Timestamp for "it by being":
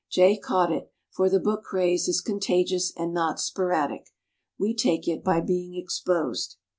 5.07-5.75